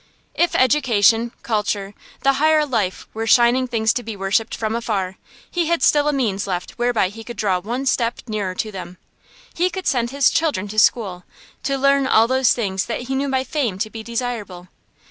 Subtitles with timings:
[0.33, 5.17] If education, culture, the higher life were shining things to be worshipped from afar,
[5.51, 8.97] he had still a means left whereby he could draw one step nearer to them.
[9.53, 11.23] He could send his children to school,
[11.61, 14.69] to learn all those things that he knew by fame to be desirable.